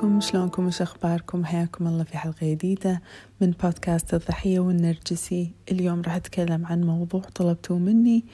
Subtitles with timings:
[0.00, 3.02] عليكم شلونكم؟ وش أخباركم؟ حياكم الله في حلقة جديدة
[3.40, 5.50] من بودكاست الضحية والنرجسي.
[5.70, 8.24] اليوم راح أتكلم عن موضوع طلبتوه مني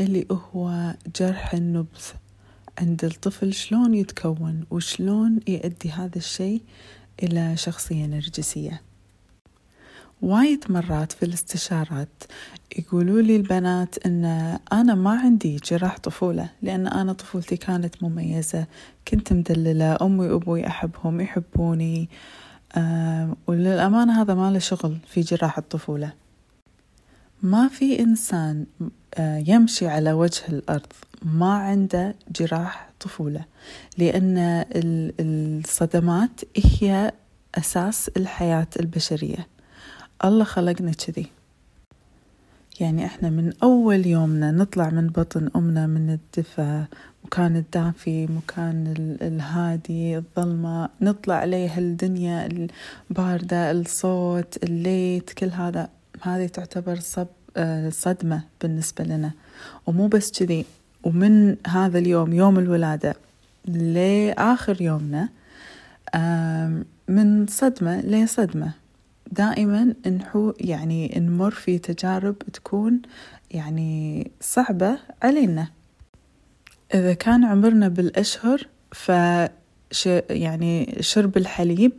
[0.00, 2.04] اللي هو جرح النبذ
[2.78, 3.52] عند الطفل.
[3.52, 6.62] شلون يتكون وشلون يؤدي هذا الشيء
[7.22, 8.82] إلى شخصية نرجسية؟
[10.22, 12.22] وايد مرات في الاستشارات
[12.78, 14.24] يقولوا لي البنات إن
[14.72, 18.66] أنا ما عندي جراح طفولة لأن أنا طفولتي كانت مميزة.
[19.08, 22.08] كنت مدللة أمي وأبوي أحبهم يحبوني.
[22.76, 26.12] آه وللأمانة هذا ما له شغل في جراح الطفولة.
[27.42, 28.66] ما في إنسان
[29.14, 33.44] آه يمشي على وجه الأرض ما عنده جراح طفولة
[33.98, 34.64] لأن
[35.20, 37.12] الصدمات هي
[37.54, 39.55] أساس الحياة البشرية.
[40.24, 41.26] الله خلقنا كذي.
[42.80, 46.86] يعني إحنا من أول يومنا نطلع من بطن أمنا من الدفا
[47.24, 52.48] مكان الدافي مكان الهادي الظلمة نطلع عليه الدنيا
[53.10, 55.88] الباردة الصوت الليت كل هذا.
[56.22, 57.26] هذه تعتبر صب
[57.90, 59.30] صدمة بالنسبة لنا.
[59.86, 60.64] ومو بس كذي.
[61.04, 63.14] ومن هذا اليوم يوم الولادة
[63.64, 65.28] لآخر يومنا
[67.08, 68.72] من صدمة لصدمة.
[69.32, 73.02] دائما نحو يعني نمر في تجارب تكون
[73.50, 75.68] يعني صعبة علينا.
[76.94, 79.12] إذا كان عمرنا بالأشهر ف
[80.30, 81.92] يعني شرب الحليب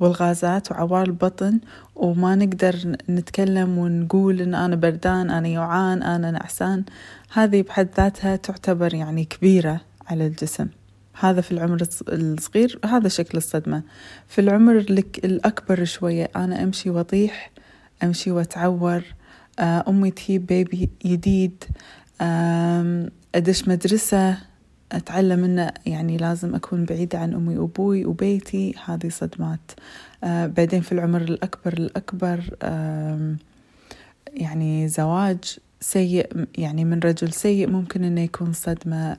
[0.00, 1.60] والغازات وعوار البطن
[1.96, 6.84] وما نقدر نتكلم ونقول إن أنا بردان أنا يوعان أنا نعسان
[7.32, 10.68] هذه بحد ذاتها تعتبر يعني كبيرة على الجسم.
[11.20, 13.82] هذا في العمر الصغير هذا شكل الصدمة.
[14.28, 14.76] في العمر
[15.24, 17.50] الأكبر شوية أنا أمشي وأطيح
[18.02, 19.02] أمشي وأتعور
[19.58, 21.64] آه، أمي تجيب بيبي جديد
[23.34, 24.38] أدش مدرسة
[24.92, 29.70] أتعلم أنه يعني لازم أكون بعيدة عن أمي وأبوي وبيتي هذه صدمات.
[30.24, 32.40] آه، بعدين في العمر الأكبر الأكبر
[34.32, 39.16] يعني زواج سيء يعني من رجل سيء ممكن إنه يكون صدمة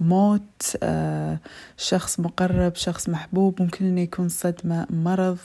[0.00, 1.38] موت آه،
[1.76, 5.38] شخص مقرب شخص محبوب ممكن إنه يكون صدمة مرض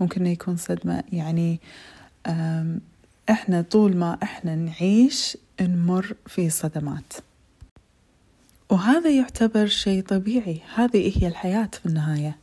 [0.00, 1.04] ممكن إنه يكون صدمة.
[1.12, 1.60] يعني
[3.30, 7.12] إحنا طول ما إحنا نعيش نمر في صدمات.
[8.70, 10.60] وهذا يعتبر شيء طبيعي.
[10.74, 12.36] هذه هي الحياة في النهاية.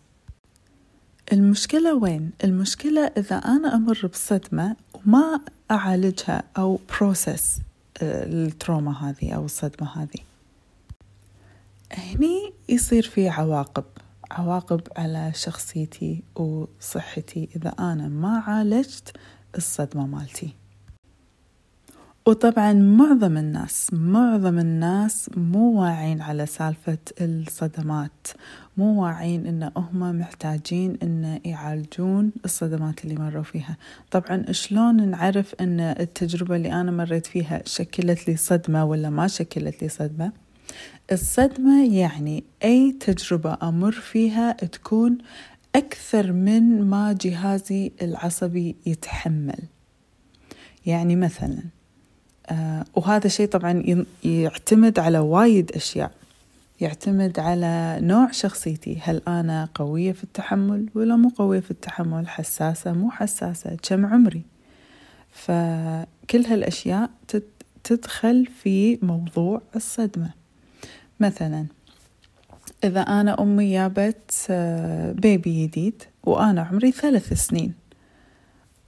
[1.33, 5.39] المشكلة وين؟ المشكلة إذا أنا أمر بصدمة وما
[5.71, 7.59] أعالجها أو process
[8.01, 10.19] آه، ال trauma هذه أو الصدمة هذه.
[11.91, 13.83] هني يصير في عواقب
[14.31, 19.17] عواقب على شخصيتي وصحتي إذا أنا ما عالجت
[19.57, 20.53] الصدمة مالتي.
[22.27, 28.27] وطبعا معظم الناس معظم الناس مو واعين على سالفة الصدمات.
[28.77, 33.77] مو واعين إن هم محتاجين إن يعالجون الصدمات اللي مروا فيها.
[34.11, 39.81] طبعا شلون نعرف إن التجربة اللي أنا مريت فيها شكلت لي صدمة ولا ما شكلت
[39.83, 40.31] لي صدمة؟
[41.11, 45.17] الصدمة يعني أي تجربة أمر فيها تكون
[45.75, 49.59] أكثر من ما جهازي العصبي يتحمل.
[50.85, 51.76] يعني مثلا
[52.95, 56.11] وهذا الشيء طبعا يعتمد على وايد أشياء.
[56.81, 58.99] يعتمد على نوع شخصيتي.
[59.03, 64.41] هل أنا قوية في التحمل ولا مو قوية في التحمل؟ حساسة مو حساسة؟ كم عمري؟
[65.31, 67.09] فكل هالأشياء
[67.83, 70.29] تدخل في موضوع الصدمة.
[71.19, 71.65] مثلا
[72.83, 77.73] إذا أنا أمي جابت آه، بيبي جديد وأنا عمري ثلاث سنين.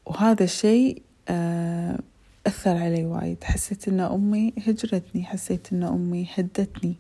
[0.06, 2.00] وهذا الشيء آه،
[2.48, 3.44] أثر علي وايد.
[3.44, 6.96] حسيت إن أمي هجرتني حسيت إن أمي هدتني.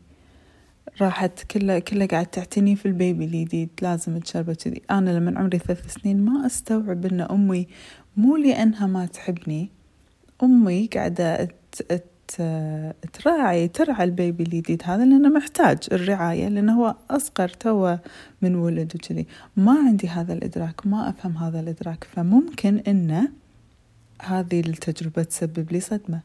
[1.01, 4.81] راحت كلها كلها قاعد تعتني في البيبي الجديد لازم تشربه كذي.
[4.91, 7.67] أنا لما عمري ثلاث سنين ما أستوعب إن أمي
[8.17, 9.69] مو لأنها ما تحبني.
[10.44, 11.47] أمي قاعدة
[13.13, 18.00] تراعي ترعى البيبي الجديد هذا لأنه محتاج الرعاية لأنه هو أصغر توه
[18.42, 19.27] من ولد وكذي
[19.57, 22.03] ما عندي هذا الإدراك ما أفهم هذا الإدراك.
[22.03, 23.31] فممكن إنه
[24.21, 26.19] هذه التجربة تسبب لي صدمة.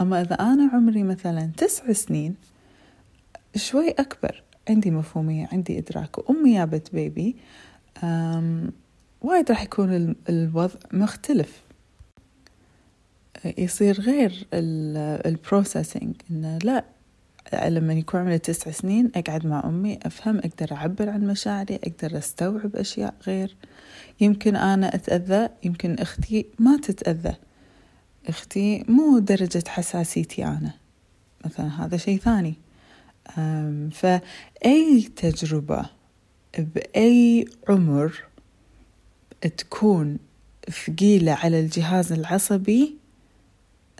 [0.00, 2.34] أما إذا أنا عمري مثلا تسع سنين
[3.56, 4.42] شوي أكبر.
[4.68, 6.18] عندي مفهومية عندي إدراك.
[6.18, 7.36] وأمي جابت بيبي
[9.22, 11.62] وايد راح يكون الوضع مختلف.
[13.58, 14.46] يصير غير
[15.26, 16.84] البروسيسنج إنه لا
[17.52, 22.76] لما يكون عمري تسع سنين أقعد مع أمي أفهم أقدر أعبر عن مشاعري أقدر أستوعب
[22.76, 23.56] أشياء غير.
[24.20, 27.34] يمكن أنا أتأذى يمكن أختي ما تتأذى.
[28.26, 30.74] أختي مو درجة حساسيتي أنا.
[31.44, 32.54] مثلا هذا شيء ثاني.
[33.90, 35.86] فأي تجربة
[36.58, 38.22] بأي عمر
[39.56, 40.18] تكون
[40.70, 42.96] ثقيلة على الجهاز العصبي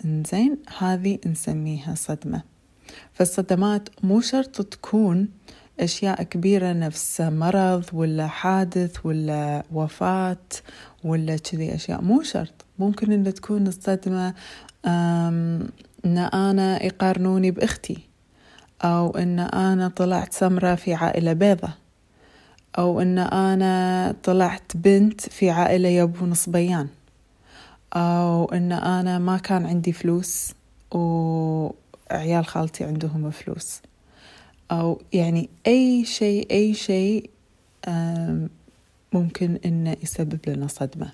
[0.05, 2.54] إنزين هذه نسميها صدمة.
[3.13, 5.29] فالصدمات مو شرط تكون
[5.81, 10.47] أشياء كبيرة نفس مرض ولا حادث ولا وفاة
[11.05, 12.03] ولا كذي أشياء.
[12.03, 12.65] مو شرط.
[12.79, 14.35] ممكن أن تكون الصدمة
[14.87, 17.99] أن أنا يقارنوني بأختي
[18.83, 21.69] أو أن أنا طلعت سمرة في عائلة بيضة
[22.79, 26.89] أو أن أنا طلعت بنت في عائلة يبون صبيان
[27.97, 30.55] أو أن أنا ما كان عندي فلوس
[32.15, 33.81] وعيال خالتي عندهم فلوس.
[34.71, 37.31] أو يعني أي شيء أي شيء
[39.13, 41.13] ممكن إنه يسبب لنا صدمة.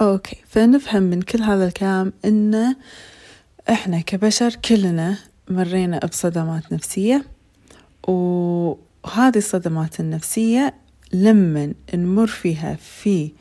[0.00, 2.76] أوكي فنفهم من كل هذا الكلام إنه
[3.70, 5.18] إحنا كبشر كلنا
[5.50, 7.24] مرينا بصدمات نفسية
[8.08, 10.74] وهذه الصدمات النفسية
[11.12, 13.32] لما نمر فيها في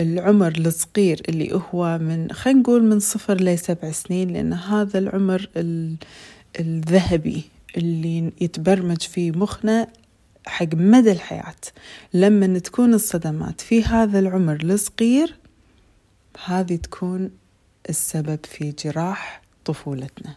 [0.00, 5.48] العمر الصغير اللي هو من خلينا نقول من صفر لسبع سنين لأن هذا العمر
[6.60, 7.44] الذهبي
[7.76, 9.88] اللي يتبرمج في مخنا
[10.46, 11.54] حق مدى الحياة.
[12.14, 15.34] لما تكون الصدمات في هذا العمر الصغير
[16.44, 17.30] هذه تكون
[17.88, 20.36] السبب في جراح طفولتنا.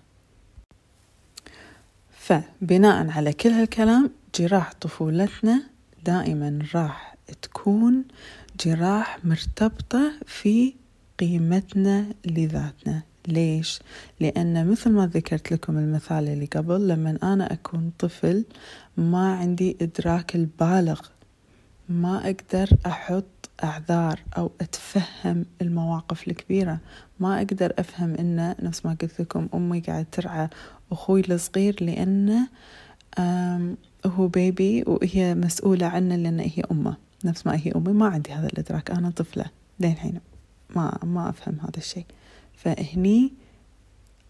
[2.12, 5.64] فبناء على كل هالكلام جراح طفولتنا
[6.06, 8.04] دائما راح تكون
[8.66, 10.74] جراح مرتبطة في
[11.20, 13.02] قيمتنا لذاتنا.
[13.28, 13.80] ليش؟
[14.20, 18.46] لأن مثل ما ذكرت لكم المثال اللي قبل لما أنا أكون طفل
[18.98, 21.02] ما عندي إدراك البالغ.
[21.90, 26.80] ما أقدر أحط أعذار أو أتفهم المواقف الكبيرة.
[27.20, 30.50] ما أقدر أفهم إنه نفس ما قلت لكم أمي قاعدة ترعى
[30.92, 32.48] أخوي الصغير لأنه
[34.06, 37.09] هو بيبي وهي مسؤولة عنه لأن هي أمه.
[37.26, 38.92] نفس ما هي أمي ما عندي هذا الإدراك.
[38.92, 39.46] أنا طفلة
[39.80, 40.20] لين الحين
[40.76, 42.06] ما ما أفهم هذا الشيء.
[42.54, 43.34] فهني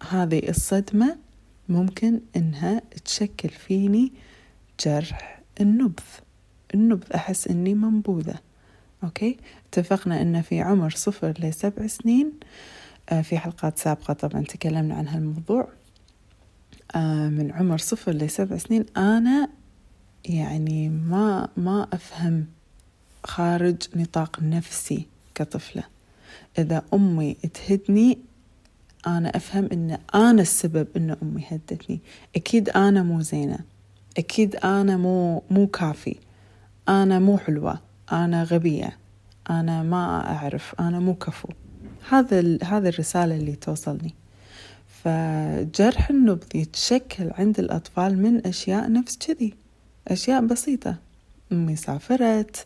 [0.09, 1.17] هذه الصدمة
[1.69, 4.13] ممكن إنها تشكل فيني
[4.85, 6.03] جرح النبذ
[6.73, 8.35] النبذ أحس إني منبوذة.
[9.03, 9.37] أوكي؟
[9.67, 12.31] اتفقنا إن في عمر صفر لسبع سنين.
[13.09, 15.69] آه، في حلقات سابقة طبعا تكلمنا عن هالموضوع.
[16.95, 18.85] آه، من عمر صفر لسبع سنين.
[18.97, 19.49] أنا
[20.25, 22.45] يعني ما ما أفهم
[23.23, 25.83] خارج نطاق نفسي كطفلة.
[26.57, 28.17] إذا أمي تهدني
[29.07, 31.99] أنا أفهم إن أنا السبب إن أمي هدتني.
[32.35, 33.59] أكيد أنا مو زينة.
[34.17, 36.15] أكيد أنا مو مو كافي.
[36.89, 37.79] أنا مو حلوة.
[38.11, 38.97] أنا غبية.
[39.49, 40.75] أنا ما أعرف.
[40.79, 41.49] أنا مو كفو.
[42.09, 44.13] هذا هذه الرسالة اللي توصلني.
[45.03, 49.53] فجرح النبض يتشكل عند الأطفال من أشياء نفس كذي.
[50.07, 50.95] أشياء بسيطة.
[51.51, 52.65] أمي سافرت.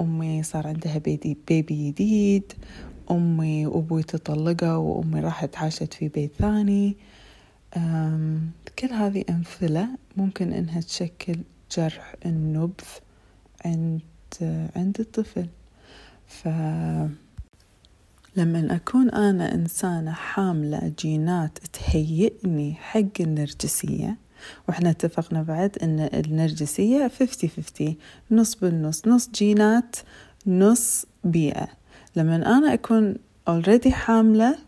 [0.00, 2.52] أمي صار عندها بيبي, بيبي جديد
[3.10, 6.96] أمي وأبوي تطلقوا وأمي راحت عاشت في بيت ثاني.
[8.78, 11.36] كل هذه أمثلة ممكن إنها تشكل
[11.76, 12.84] جرح النبذ
[13.64, 14.00] عند
[14.76, 15.46] عند الطفل.
[16.26, 16.48] ف
[18.36, 24.16] لما أكون أنا إنسانة حاملة جينات تهيئني حق النرجسية
[24.68, 27.96] وإحنا اتفقنا بعد إن النرجسية فيفتي فيفتي
[28.30, 29.96] نص بالنص نص جينات
[30.46, 31.68] نص بيئة.
[32.16, 33.14] لما أنا أكون
[33.50, 34.58] already حاملة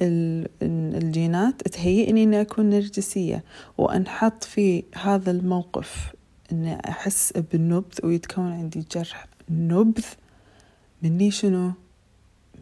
[0.00, 3.44] الجينات تهيئني إني أكون نرجسية
[3.78, 6.12] وأنحط في هذا الموقف.
[6.52, 10.04] إني أحس بالنبذ ويتكون عندي جرح نبذ
[11.02, 11.72] مني شنو؟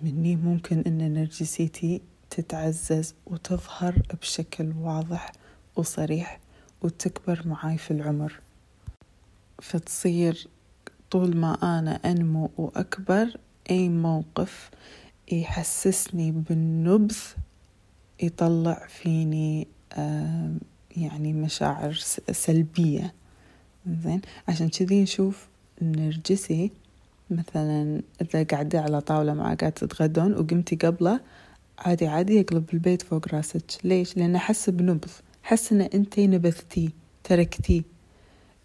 [0.02, 2.00] مني ممكن إن نرجسيتي
[2.30, 5.32] تتعزز وتظهر بشكل واضح
[5.76, 6.40] وصريح.
[6.82, 8.40] وتكبر معاي في العمر.
[9.62, 10.48] فتصير
[11.10, 13.36] طول ما أنا أنمو وأكبر
[13.70, 14.70] أي موقف
[15.32, 17.16] يحسسني بالنبذ
[18.22, 19.68] يطلع فيني
[20.96, 21.92] يعني مشاعر
[22.32, 23.14] سلبية.
[24.04, 25.48] زين؟ عشان كذي نشوف
[25.82, 26.70] نرجسي.
[27.30, 31.20] مثلا إذا قاعدة على طاولة مع قاعدة تتغدون وقمتي قبله
[31.78, 33.64] عادي عادي يقلب البيت فوق راسك.
[33.84, 35.10] ليش؟ لأنه حس بنبذ.
[35.42, 36.88] حس إن أنتي نبذتيه
[37.24, 37.82] تركتيه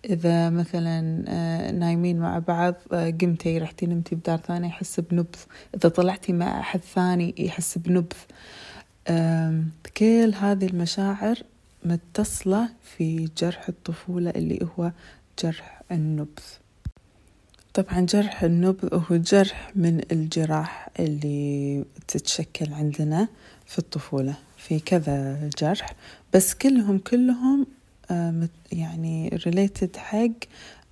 [0.05, 5.39] إذا مثلا آه، نايمين مع بعض آه، قمتي رحتي نمتي بدار ثانية يحس بنبذ.
[5.75, 8.17] إذا طلعتي مع أحد ثاني يحس بنبذ.
[9.97, 11.37] كل هذه المشاعر
[11.85, 14.91] متصلة في جرح الطفولة اللي هو
[15.43, 16.43] جرح النبذ.
[17.73, 23.27] طبعا جرح النبذ هو جرح من الجراح اللي تتشكل عندنا
[23.65, 24.35] في الطفولة.
[24.67, 25.95] في كذا جرح
[26.33, 27.67] بس كلهم كلهم
[28.71, 30.29] يعني related حق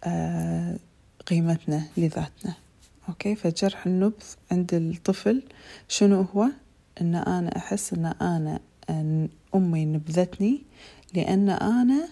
[0.03, 0.77] آه،
[1.25, 2.53] قيمتنا لذاتنا.
[3.09, 5.43] أوكي؟ فجرح النبذ عند الطفل
[5.87, 6.47] شنو هو؟
[7.01, 10.61] إن أنا أحس إن أنا أن أمي نبذتني
[11.13, 12.07] لأن أنا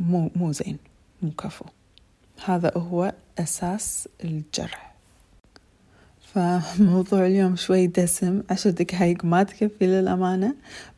[0.00, 0.78] مو مو زين
[1.22, 1.64] مو كفو.
[2.44, 4.85] هذا هو أساس الجرح.
[6.36, 8.42] فموضوع اليوم شوي دسم.
[8.50, 10.54] عشر دقايق ما تكفي للأمانة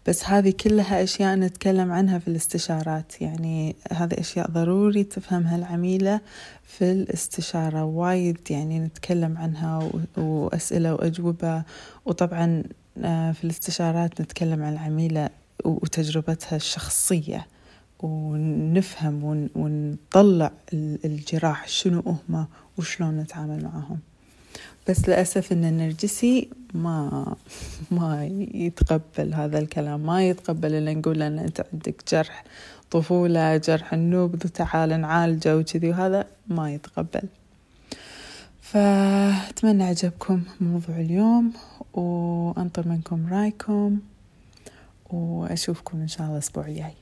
[0.07, 3.23] بس هذه كلها أشياء نتكلم عنها في الاستشارات.
[3.23, 6.21] يعني هذه أشياء ضروري تفهمها العميلة
[6.63, 7.85] في الاستشارة.
[7.85, 11.63] وايد يعني نتكلم عنها وأسئلة وأجوبة.
[12.07, 12.63] وطبعا
[13.05, 15.29] آه، في الاستشارات نتكلم عن العميلة
[15.65, 17.47] وتجربتها الشخصية.
[18.01, 20.53] ونفهم ونطلع
[21.05, 22.47] الجراح شنو هم
[22.79, 23.99] وشلون نتعامل معهم.
[24.89, 27.35] بس للأسف إن النرجسي ما
[27.91, 32.45] ما يتقبل هذا الكلام ما يتقبل إلا نقول أن أنت عندك جرح
[32.91, 37.23] طفولة جرح النبذ وتعال نعالجه وكذي وهذا ما يتقبل.
[38.61, 41.53] فأتمنى عجبكم موضوع اليوم
[41.95, 43.99] وأنطر منكم رأيكم
[45.11, 46.95] وأشوفكم إن شاء الله الأسبوع الجاي.